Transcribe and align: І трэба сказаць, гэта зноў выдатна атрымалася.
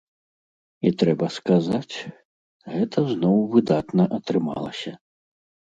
І 0.89 0.91
трэба 1.03 1.25
сказаць, 1.37 1.95
гэта 2.75 2.99
зноў 3.13 3.37
выдатна 3.55 4.03
атрымалася. 4.21 4.91